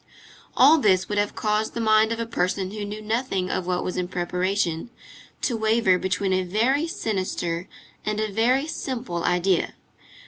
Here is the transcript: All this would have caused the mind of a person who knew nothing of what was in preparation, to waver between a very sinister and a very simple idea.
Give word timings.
All 0.57 0.79
this 0.79 1.07
would 1.07 1.19
have 1.19 1.35
caused 1.35 1.75
the 1.75 1.79
mind 1.79 2.11
of 2.11 2.19
a 2.19 2.25
person 2.25 2.71
who 2.71 2.83
knew 2.83 3.03
nothing 3.03 3.51
of 3.51 3.67
what 3.67 3.83
was 3.83 3.97
in 3.97 4.07
preparation, 4.07 4.89
to 5.43 5.55
waver 5.55 5.99
between 5.99 6.33
a 6.33 6.41
very 6.41 6.87
sinister 6.87 7.69
and 8.03 8.19
a 8.19 8.31
very 8.31 8.65
simple 8.65 9.23
idea. 9.23 9.75